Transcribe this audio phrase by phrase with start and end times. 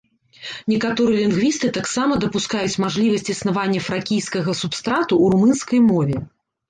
[0.71, 6.17] Некаторыя лінгвісты таксама дапускаюць мажлівасць існавання фракійскага субстрату ў румынскай мове.